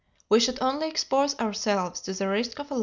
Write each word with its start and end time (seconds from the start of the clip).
We 0.29 0.39
should 0.39 0.59
only 0.63 0.87
expose 0.87 1.39
ourselves 1.39 2.01
to 2.01 2.13
the 2.13 2.27
risk 2.27 2.57
of 2.59 2.71
a 2.71 2.73
like 2.73 2.79
fate. 2.79 2.79